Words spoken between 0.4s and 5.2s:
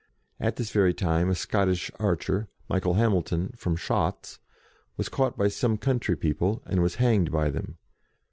this very time a Scottish archer, Michael Hamilton, from Shotts, was